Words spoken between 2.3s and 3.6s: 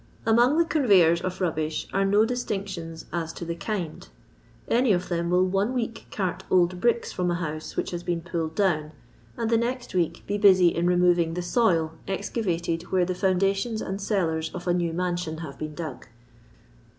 tinctions as to the